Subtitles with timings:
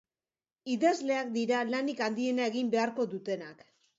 [0.75, 3.65] Idazleak dira lanik handiena egin beharko dutenak